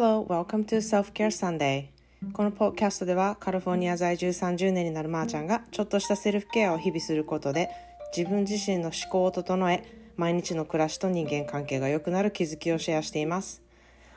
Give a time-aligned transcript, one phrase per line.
[0.00, 1.86] Hello, welcome to Self-Care Sunday.
[2.32, 7.68] このポッキャストではカリフォルニア在住30年になるまーちゃんがちょっとしたセルフケアを日々することで
[8.16, 9.82] 自分自身の思考を整え
[10.16, 13.60] 毎日の暮らしと人間関係が良くなる気づきをシェアしています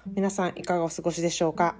[0.05, 1.73] 皆さんいかがお過ごしでしょうか？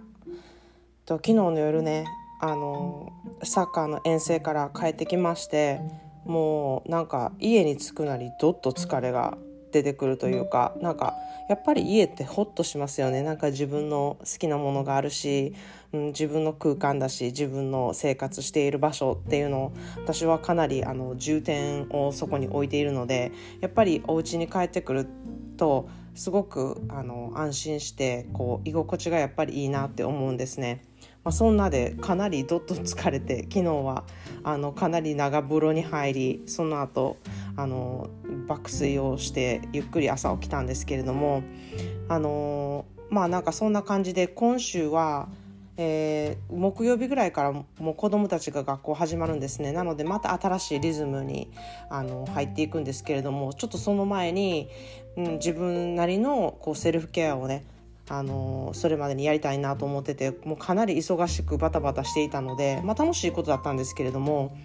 [1.06, 2.08] と昨日の夜ね
[2.40, 3.14] あの
[3.44, 5.80] サッカーの遠征から帰ってきまして
[6.26, 9.38] もうなんか家に着くなりどっと疲れが
[9.72, 11.16] 出てくるというかなんか
[11.50, 15.54] やっぱり家ってホッとしますよねなんか自分の好きなものがあるし、
[15.92, 25.08] うん、自分の空間だし自分の生活している場所っていうのを私はかなりあの重点をそこに置いているのでやっぱりお家に帰ってくる
[25.58, 30.84] とすごくあの安心してこう居心地がやっぱりいいなって思うんですね。
[31.24, 34.06] まあ、そんなでかなりどっと疲れて昨日は
[34.44, 37.18] あのかなり長風呂に入りその後
[37.62, 38.10] あの
[38.48, 41.44] 爆睡をしてゆっくり朝起きたんですけれども
[42.10, 45.28] あのまあなんかそんな感じで今週は、
[45.78, 49.74] えー、木曜日ぐらいからもう子どもたちが学校始まるんですね。
[49.74, 51.52] なのでまた新しいリズムに
[51.90, 54.68] あの入っていくんですけれどもちょっとその前に、
[55.18, 57.64] うん、自分なりのこうセルフケアをね
[58.10, 64.58] あのそれまでにやりたいなと思っててもうかなり忙しくバタバタしていたので、まあ、楽しいことだったんですけれども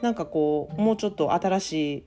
[0.00, 2.04] なんかこうもうちょっと新しい、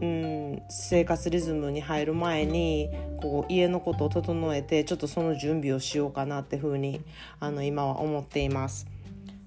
[0.00, 7.00] うん、生活リズムに入る前にこう家のことを整えてちょっとその準備をしようかなっていうふうに
[7.40, 8.86] あの今は思っています。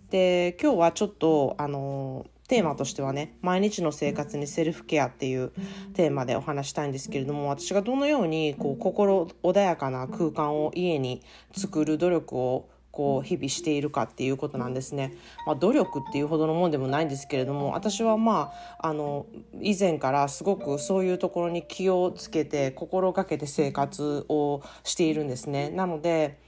[0.09, 5.53] で今日はちょっとあのテーマとしてはね毎日の生活にセルフケアっていう
[5.93, 11.21] テーマでお話したいんですけれども私がどのようにこう心穏やかな空間を家に
[11.55, 15.13] 作る努力をこう日々しているかっていうことなんですね。
[15.45, 19.25] まあ、努力っていうほどのもんでもないんですけれども私はまああの
[19.61, 25.69] 以前からすごくそういうところに気をつけて心がけて生活をしているんですね。
[25.69, 26.39] なので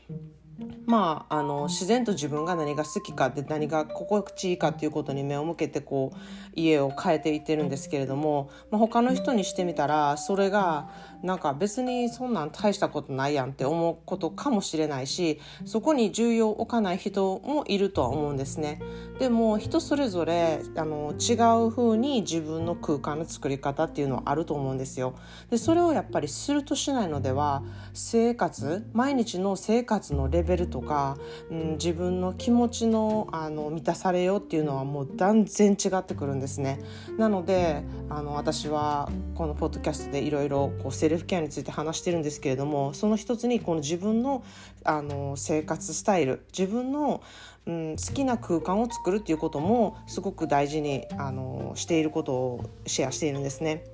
[0.86, 6.18] まあ、あの自然と自分が何が好きかって何が心地いいかっていうことに目を向けてこう
[6.56, 10.90] 家を変えていってるんですけれども、まあ、他の人にしてみたらそれが
[11.24, 18.82] なんか別にそんなん大したことないやんって思うことかもしれないしそこに重要を置かない人もいるとは思うんですね。
[19.20, 21.34] でも人それぞれあの違
[21.66, 25.16] う風に自分の空間の作り方っていうのはあると思うんですよ。
[25.50, 27.64] でそれをやっぱりするとしないのでは
[27.94, 31.18] 生活毎日の生活のレベルとか、
[31.50, 36.80] うん、自分の気持ちのあの満たされようっていうのはもう断然違ってくるんですね。
[37.18, 44.44] なのであの私はこのポッドキャストでいろいろセルフケアについて話してるんですけれどもその一つにこの自分の
[44.84, 47.22] あの生活スタイル自分の
[47.66, 53.86] うん、好きな空間を作るっていうこともすごく大事にあのしていることをシェアしているんですね。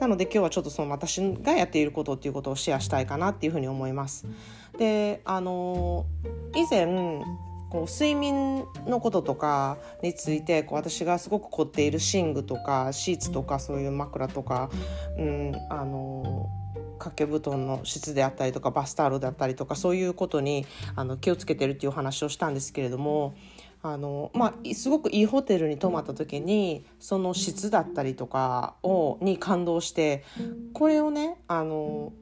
[0.00, 4.26] なので今日はちょっとその私がやっていることっていうことをシェアしたいかなっていうふうに思います。
[4.78, 6.06] であの
[6.54, 6.86] 以前
[7.70, 14.70] こう睡眠のこととかについてこう私がすごく凝っている寝具とかシーツとかそういう枕とか、
[15.18, 16.48] うん、あの
[16.98, 20.66] 掛け布団の質であったりとかバスタオルだったりとかそういうことに
[20.96, 23.34] あの気をつけてるっていう話をしたんですけれども
[23.82, 30.24] あの、まあ、すごくいいホテルに泊まった時にその質だったりとかをに感動して
[30.72, 32.12] これをねあの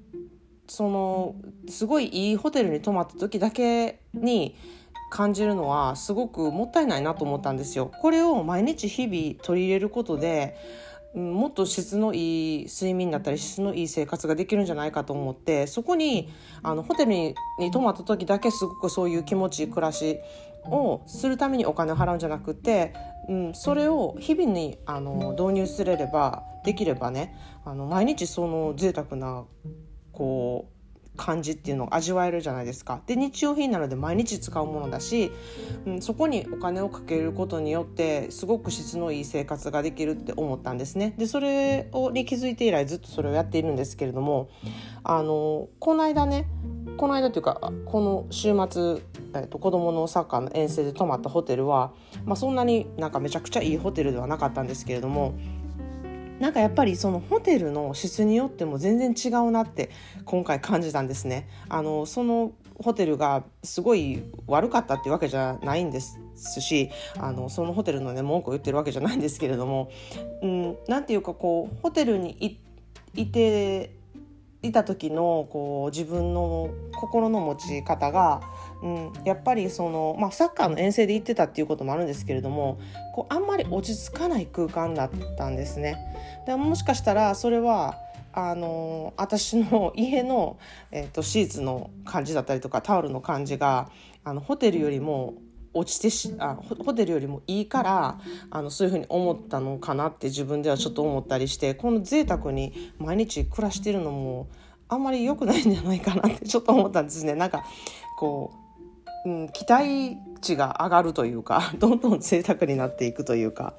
[0.68, 1.34] その
[1.68, 4.56] すごいいいホテルに泊まった時だけに
[5.10, 7.90] 感じるのはすごくもったいないなと思ったんですよ。
[8.00, 10.56] これを毎日日々取り入れることで
[11.14, 16.28] もっと質のいい睡眠だったり質のいい生活ができるんじゃないかと思ってそこに
[16.62, 20.18] あのホテルにに泊まった時だけすごくそういう気持ちいい暮らし
[20.64, 22.92] をするためにお金を払うんじゃなくて、
[23.28, 27.34] うん、それを日々にあの導入すれればできればね
[27.64, 29.44] あの毎日その贅沢な
[30.16, 30.76] こう
[31.16, 33.00] 感じっていうのを味わえるじゃないですか。
[33.06, 35.32] で日用品なので毎日使うものだし、
[35.86, 41.14] うん、そこにお金をかけることによってすごく質のいい生活ができるって思ったんですね。
[41.18, 44.48] でそれをに気づいて以来ずっとそれをやっているんですけれども
[45.02, 46.46] あのこの間ね
[46.96, 49.02] この間というかこの週末、
[49.34, 51.92] えーと、子どものサッカーの遠征で泊まったホテルは、
[52.24, 55.34] まあ、そんなになんかめちゃくちゃいいホテルではなかったんですけれども
[56.40, 59.90] なんかやっぱりそのホテルの質によっても全然違うなって
[60.24, 61.48] 今回感じたんですね。
[61.68, 69.90] あのそのホテルがすごい悪かったっていうわけじゃないんですしあのそのホテルのね文句を言ってるわけじゃないんですけれども、
[70.42, 72.60] うん、なんていうかこうホテルに
[73.14, 73.94] いて
[74.62, 78.40] いた時のこう自分の心の持ち方が
[78.82, 82.78] うん、やっぱりその、まあ、サッカーの遠征で行ってたっていうこともあるんですけれども
[83.14, 85.96] こうあんまり落ち着かない空間だったんですね。
[86.46, 87.96] でもしかしたらそれは
[88.32, 90.58] あの私の 家の、
[90.90, 93.90] えーと、シーツの感じだったりとかタオルの感じが
[94.24, 95.34] あのホテルよりも
[95.76, 98.20] 落ちてしあホテルよりもいいから
[98.50, 104.48] あのそういうふうに思ったのかなって自分ではちょっと思ったりしてこの贅沢に毎日暮らしてるのも
[104.88, 107.34] あんまり良くないんじゃないかなって ちょっと思ったんですね。
[107.34, 107.64] なんか
[108.18, 108.52] こ
[109.24, 113.74] う、うん、期待値が上がるというか どんどん贅沢になっていくというか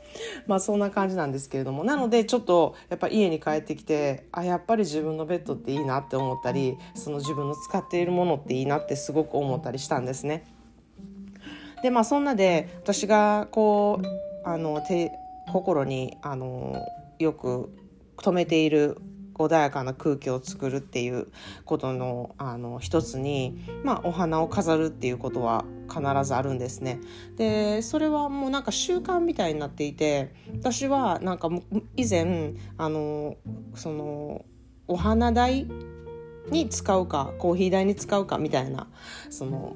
[0.47, 10.56] まあそんな感じなんですけれどもなのでちょっとやっぱ家に帰ってきてあやっぱり自分のベッドっていいなって思ったりその自分の使っているものっていいなってすごく思ったりしたんですね。
[11.83, 15.11] でまあそんなで私がこうあの手
[15.51, 16.85] 心にあの
[17.19, 17.73] よく
[18.17, 18.97] 止めている
[19.37, 21.27] 穏やかな空気を作るっていう
[21.63, 26.99] ことのあの一つに、まあ、お花を飾るっていうことは必ずあるんですね。
[27.35, 31.49] でそれはもうなんか習慣みたいになっていて私はなんか
[31.95, 33.35] 以前あの
[33.75, 34.45] その
[34.87, 35.67] お花代
[36.49, 38.87] に使うかコーヒー代に使うかみたいな
[39.29, 39.75] その、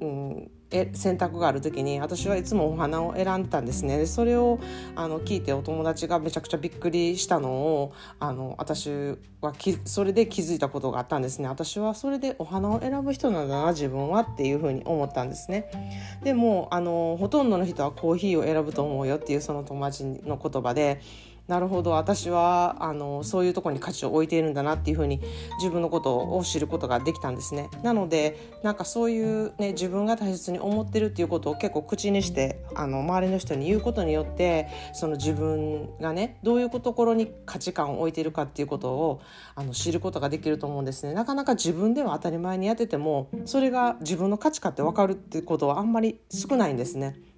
[0.00, 3.98] うん、え選択がある時に私はいつもお花を選んでたんですね。
[3.98, 4.58] でそれを
[4.96, 8.90] あの聞いてお友達がめちゃくちゃびっくりしたのをあの私
[9.40, 11.48] はきそれで気づいたことがあったんですね。
[11.48, 15.70] 私はそれでお花を選ぶ人なんだな自分はっていうふうに思ったんですね。
[16.24, 21.00] でもあのほとんどの人はコーヒーを選ぶと思うよっていうその友達の言葉で
[21.48, 25.20] なるほど私はあのそういうところに価値を置いているんだなっていうふうに
[25.58, 27.68] 自分のことを知ることができたんですね。
[27.82, 39.20] なのでなんかそういう、ね、自分が大切に思ってるっていうことを結構口にしてあの周りの人に言うことによってその自分がねどういうところに価値観を置いているかっていうことを
[39.54, 41.12] あの知ることができると思うんですね。
[41.12, 47.31] なかなか自分では当たり前にやっててもそれが自分の価値観って分かるってことはあんまり少ないんですね。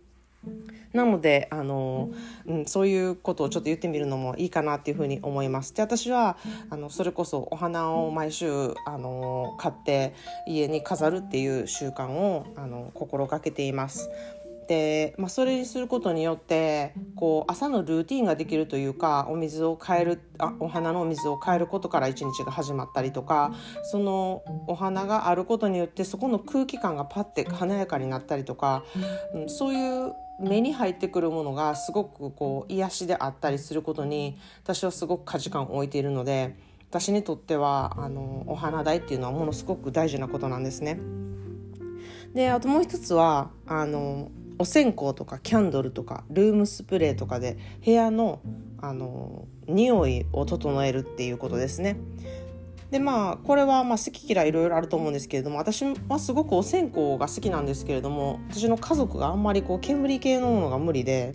[0.93, 2.11] なのであの、
[2.46, 5.75] うん、そういうことをちょっと言ってみるのもいいかなっていうふうに思います。
[5.75, 6.37] で私は
[6.70, 10.14] あのそれこそお花を毎週あの買って
[10.46, 14.08] 家に飾るっていう習慣をあの心がけています。
[14.67, 23.52] で、まあ、それにすることによってこう朝のルーティンができるというかお水を変えるあお花のお水を変えることから一日が始まったりとか
[23.82, 28.85] そのお花があることによってそこの空気感がパッて華やかになったりとか、
[29.35, 36.56] うん、そういう目に入ってくるものがすごくこう癒しであったりすることに私はすごく価値観を置いているので
[36.90, 41.00] 私にとってはあのお花代っていうのはものすごく大事なことなんですね。
[42.34, 48.40] であともう一つはあのお線香とかキャンドルとかルームスプレーとかで部屋の
[48.81, 51.96] あの匂いを整えるっていうことですね。
[52.94, 61.35] でまあこれはまあ好き嫌いいろいろあると思うんですけれども私はすごくお線香が好きなんですけれども私の家族があんまりこう煙系のものが無理で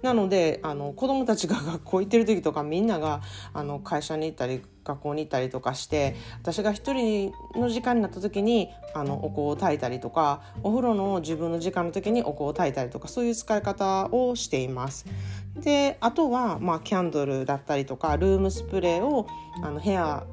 [0.00, 3.20] なのであの子供たちが学校行ってる時とかみんなが
[3.52, 15.04] あの会社に行ったり学校に行ったりとかして私が一人の時間になった時にあのお香を焚いたりとかお風呂の自分の時間の時にお香を焚いたりとかそういう使い方をしています。
[15.54, 19.26] であとは、まあ、キャンドルだったりとかルームスプレーを
[19.62, 20.26] あの部屋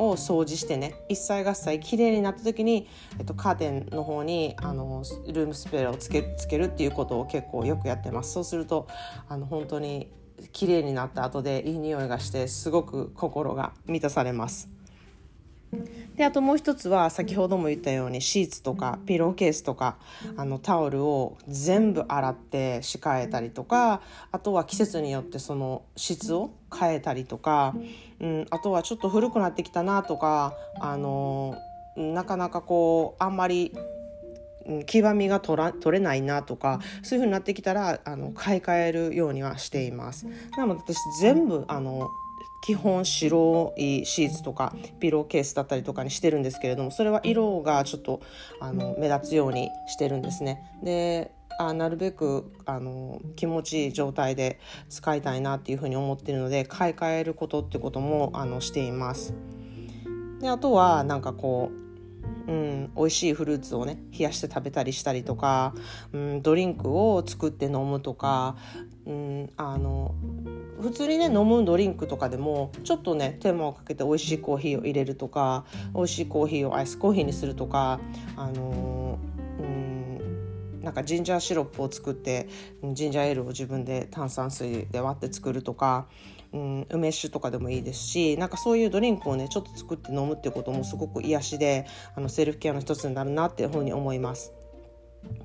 [0.00, 2.88] を掃除してね一切合切きれいになった時に、
[3.18, 8.88] えっと、カーテンの方にあのルームスプレーをつけつけるっていうことを結構よくやってますそうすると
[9.28, 10.10] あの本当に
[10.52, 14.79] 綺麗になった後でいい匂いがしてすごく心が満たされます。
[16.16, 19.96] であともう一つは先ほども言ったようにシーツとかピローケースとか
[20.36, 27.74] あのタオルを全部洗って仕替えたりとかあとは季節によってその質を変えたりとか、
[28.20, 31.56] うん、あとはちょっと古くなってきたなとかあの
[31.96, 33.72] なかなかこうあんまり
[34.86, 40.26] 黄ばみが取ら取れないなとかそういう風になってきたらあの買い替えるようにはしています。
[40.56, 42.10] なので私全部あの
[42.62, 48.20] 基本白いシーツとかピローケースだったりとかにしてるんですけれどもそれは色がちょっと
[48.60, 50.62] あの目立つようにしてるんですね。
[50.82, 59.34] であなるべくあの気持ちいい状態で使いたいなっていうふうに思ってるので買い替えることってこともあのしています。
[60.40, 61.70] であとはなんかこ
[62.48, 65.74] う、うん、美味しいフルーツをね冷やして食べたりしたりとか、
[66.12, 68.56] うん、ドリンクを作って飲むとか、
[69.06, 70.14] うん、あの
[70.80, 75.64] 普通にね飲むドリンクとかでもちょっとね手間をかけて美味しいコーヒーを入れるとか
[75.94, 78.00] 美味しいコーヒーをアイスコーヒーにするとか
[78.36, 79.18] あの
[79.58, 82.48] うんなんかジンジャーシロップを作って
[82.92, 86.06] ジンジャーエールを自分で炭酸水で割って作るとか、
[86.52, 94.52] うん、梅酒とかでもいいですしなんかそういうドリンクをねちょっと作って飲むっていうこともすごく癒しであのセルフケアの一つになるなっていうふうに思います。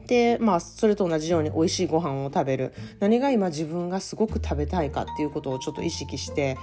[0.08, 2.74] でまあそれと同じように美味しいご飯を食べる。
[3.00, 6.58] 何が今自分がすごく食べたいかっていうことをちょっと意識して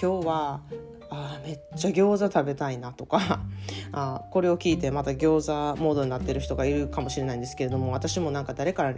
[0.00, 0.60] 今日は
[1.10, 3.40] あめっちゃ餃子食べたいなとか
[3.92, 8.94] あこれを聞いてまた餃子モードになってる人がいるかもしれないんですけれども私もなんか誰から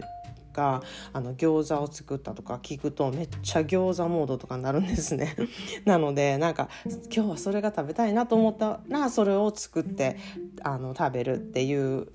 [0.53, 5.35] があの餃子を作ったとか聞くとめっちゃ餃子モードとかになるんですね。
[5.85, 6.67] なのでなんか
[7.13, 10.17] 今日はそれが食べたいなと思ったらそれを作って
[10.61, 12.07] あの食べるっていう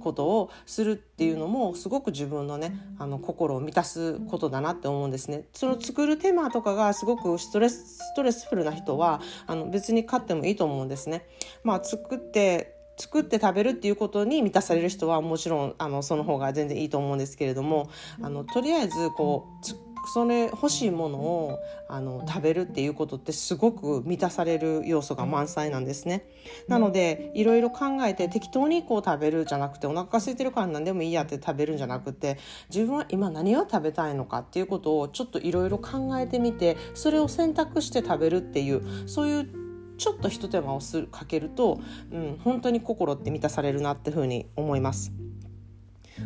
[0.00, 5.44] ことをするっていうのもすごく自分のねあの心を満たすことだなって思うんですね。
[5.52, 11.26] その作る手間とかがすごくストレスストレスフルな人はあの別に買ってもいいと思うんですね。
[11.62, 17.90] まあ作って作って食べるっていうことに満たされる人はもちろんあのその方が全然いいと思うんですけれども
[18.22, 21.58] あのとりあえずこうそれ欲しいものを
[21.88, 26.26] あの食べるっていうことってすごく満たされる要素が満載なんですね。
[26.68, 32.38] なのでいろいろ考えて適当にこう食べるじゃなくてお腹が空いてるから何でもいいやって食べるんじゃなくて
[32.72, 39.64] 自分は今何を食べたいのかっていうことをちょっといろいろ考えてみてそれを選択して食べるっていうそういう
[39.96, 41.80] ちょっとひと手間をするかけると、
[42.10, 45.12] うん、本当に心って満たされるなっていうふうに思います。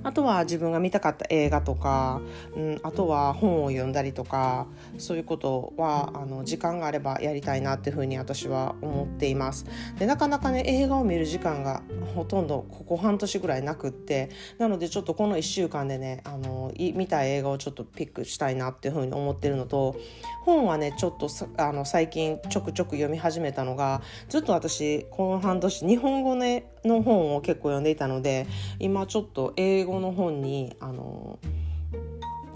[0.03, 2.21] あとは自分が見たかった映画とか、
[2.55, 4.67] うん、あとは本を読んだりとか
[4.99, 9.67] そういうことはあの時間があればやりたいなっていうふうに私は思っています。
[9.99, 11.83] でなかなかね映画を見る時間が
[12.15, 19.97] ほとんどここ半年ぐらいなくってなのでちょっとこの1週間でねあの見た映画をちょっとピックしたいなっていうふうに思ってるのと
[20.45, 21.29] 本はねちょっと
[21.59, 28.47] あの最近ちょくちょく読み始めたのがずっと私この半年日本語、ね、の本を結構読んでいたので
[28.79, 31.39] 今ちょっと英語英語の本にあの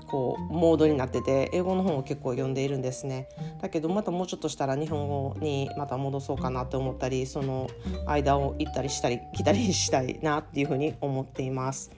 [0.06, 3.28] こうモードになってて英語の本を結構読んでいるんですね
[3.62, 7.70] だけどまたもうちょっとしたら日本語にまた戻そうかなって思ったりその
[8.06, 11.90] 間を行ったりしたり来たりしたいなっていうふうに思っています。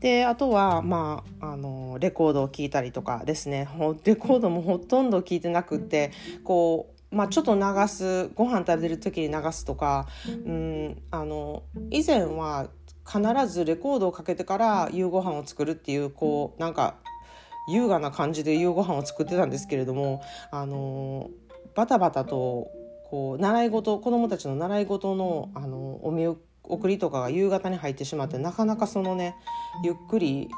[0.00, 3.68] であとは、まあ、あのレコードを聴いたりとかですね
[4.04, 6.12] レコードもほとんど聴いてなくって
[6.44, 12.68] こうまあ、ちょっと流すご飯食べる時に流すとか、うん、あの以前は
[13.10, 16.96] 必ずレコードをかけてから夕ご飯を作るっていうこうなんか
[17.68, 21.30] 優雅な感じで夕ご飯を作ってたんですけれどもあの
[21.74, 22.68] バタバタと
[23.10, 29.34] こう習い事子どもたちの習い事のあのお見送りとかが夕方に入ってしまってなかなかそのね
[29.84, 30.50] ゆっくり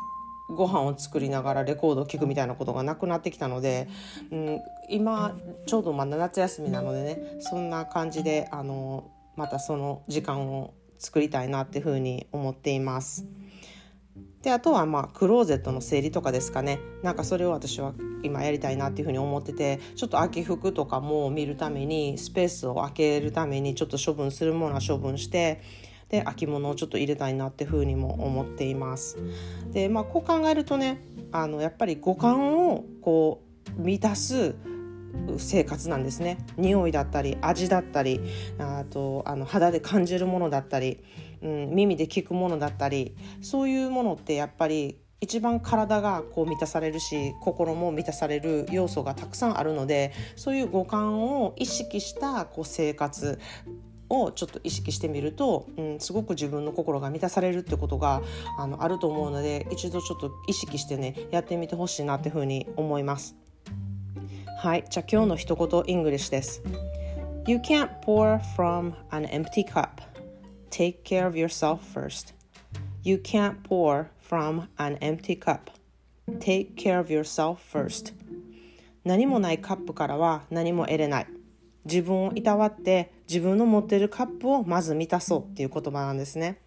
[0.49, 3.89] ご飯を作りながらレコードを聴くみたいなことがなくなってきたので、
[4.33, 13.27] うん、今ちょうどまだ夏休みなのでねそんな感じであのまたその時間を作りたいなっていうふうに思っています。
[14.43, 17.93] であとはまあクローゼットの整理とかですかねなんかそれを私は
[18.23, 25.61] 今やりたいなっていうふうに思っててちょっと秋服とかも見るためにスペースを空けるためにちょっと処分するものは処分して
[26.09, 29.19] で秋物をちょっと入れたいなっていうふうにも思っています。
[29.73, 31.03] でまあこう考えるとね
[31.33, 33.43] あのやっぱり五感をこ
[33.79, 34.55] う満たす
[35.39, 38.21] 生活なんですね匂いだったり味だったり
[38.59, 41.03] あとあの肌で感じるものだったり、
[41.43, 53.39] うん、耳で聞くものだったりそういうものってやっぱり一番体がこう満たされるし心も満たされる要素がたくさんあるのでそういう五感を意識したこう生活
[54.09, 58.23] をちょっと意識してみると、うん、すごく自分の心が満たされるってことが
[58.59, 63.37] あのあると思うので一度ちょっと意識してねやってみてほしいなっていうふうに思います。
[64.63, 66.63] はい、じゃあ今日の一言 English です。
[67.47, 70.03] You can't pour from an empty cup.
[70.69, 72.35] Take care of yourself first.
[73.03, 75.71] You can't pour from an empty cup.
[76.41, 78.13] Take care of yourself first.
[79.03, 81.27] 何もないカップからは何も得れない。
[81.87, 86.61] 自分をいたわって自分の持ってるカップをまず満たそうっていう言葉なんですね。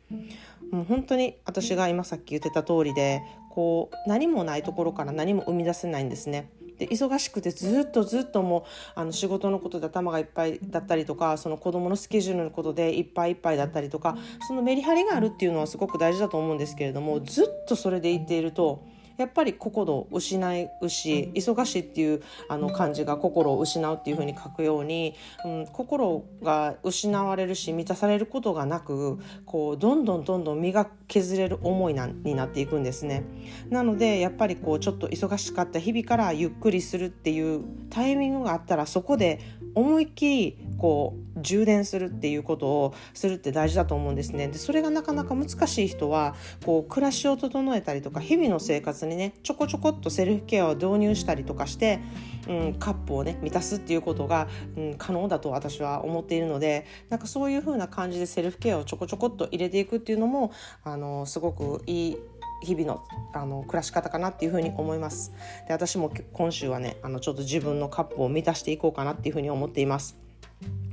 [0.71, 3.21] もう本当に私が今さっき言ってた通りで
[3.51, 6.49] こう何もないところから何も生み出せないんですね。
[6.77, 8.63] で忙しくてずっとずっともう
[8.99, 18.83] あの仕事のことで頭がいっぱいだったりとかその子どものスケジュールのことでいっぱいいっぱいだったりとかそのメリハリがあるっていうのはすごく大事だと思うんですけれどもずっとそれで言っていると
[19.17, 25.15] やっぱり心を失うし忙しいっていうあの漢字が心を失うっていうふうに書くように、
[25.45, 33.23] うん、心が失われるし満たされることがなくこうどんどんどんどん身が削れる思いなになっていくんですね。
[33.69, 39.39] なのでやっぱりこうちょっと忙しかった日々からゆっくりするっていうタイミングがあったらそこで
[39.75, 49.33] 思いっきりこう充電するっていうことをするって大事だと思うんですねでそれがなかなか難しい人はこう暮らしを整えたりとか日々の生活にね。
[49.43, 51.99] ちょこちょこっとセルフケアを導入したりとかして、
[52.47, 60.51] うん、カップをね満たすっていうことが、うん、可能だと私は思っているのでなんかそういう風な感じでセルフケアをちょこちょこっと入れていくっていうのも
[60.83, 62.17] あのすごくいい
[62.63, 65.33] 日々のあの暮らし方かなっていうふうに思います。
[65.67, 70.17] で私も今週はねあのちょっと自分のカップを満たしていこうかなっていうふうに思っています。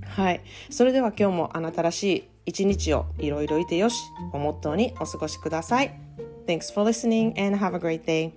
[0.05, 0.41] はい。
[0.69, 4.03] それでは今日もあなたらしい一日をいろいろいてよし
[4.33, 6.30] をモットーにお過ごしください。
[6.51, 8.35] Thanks for listening and have a great day